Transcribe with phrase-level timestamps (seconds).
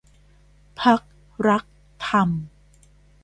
[0.81, 1.01] พรรค
[1.47, 1.75] รักษ์
[2.07, 2.29] ธรรม